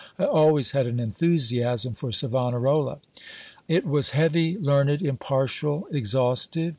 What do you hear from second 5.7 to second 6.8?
exhaustive.